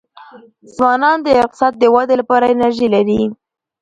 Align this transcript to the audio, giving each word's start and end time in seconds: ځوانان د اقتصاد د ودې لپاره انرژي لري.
ځوانان 0.75 1.17
د 1.25 1.27
اقتصاد 1.43 1.73
د 1.77 1.83
ودې 1.95 2.15
لپاره 2.21 2.49
انرژي 2.53 2.87
لري. 2.95 3.21